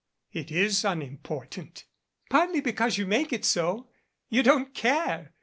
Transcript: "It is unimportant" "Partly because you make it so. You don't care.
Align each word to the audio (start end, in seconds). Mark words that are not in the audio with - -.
"It 0.31 0.49
is 0.51 0.83
unimportant" 0.83 1.85
"Partly 2.31 2.59
because 2.59 2.97
you 2.97 3.05
make 3.05 3.31
it 3.31 3.45
so. 3.45 3.91
You 4.29 4.41
don't 4.41 4.73
care. 4.73 5.35